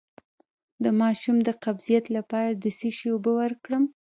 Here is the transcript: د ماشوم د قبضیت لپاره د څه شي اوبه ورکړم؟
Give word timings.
د 0.83 0.85
ماشوم 1.01 1.37
د 1.47 1.49
قبضیت 1.63 2.05
لپاره 2.17 2.49
د 2.53 2.65
څه 2.77 2.87
شي 2.97 3.07
اوبه 3.13 3.31
ورکړم؟ 3.41 3.83